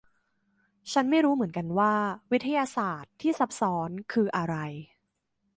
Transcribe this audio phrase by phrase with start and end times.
[0.91, 1.93] ฉันไม่รู้เหมือนกันว่า
[2.31, 4.55] วิทยาศาสตร์ที่ซับซ้อนคืออะไร